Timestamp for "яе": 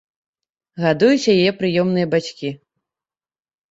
1.35-1.49